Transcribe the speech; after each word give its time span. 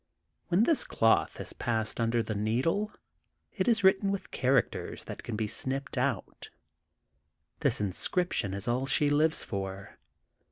When 0.47 0.63
this 0.63 0.83
cloth 0.83 1.37
has 1.37 1.53
passed 1.53 1.99
under 1.99 2.23
the 2.23 2.33
needle, 2.33 2.91
it 3.53 3.67
is 3.67 3.83
written 3.83 4.09
with 4.11 4.31
characters 4.31 5.03
that 5.03 5.21
can 5.21 5.33
never 5.33 5.37
be 5.37 5.47
snipped 5.47 5.95
out. 5.95 6.49
This 7.59 7.79
inscription 7.79 8.55
is 8.55 8.67
all 8.67 8.87
she 8.87 9.11
lives 9.11 9.43
for. 9.43 9.99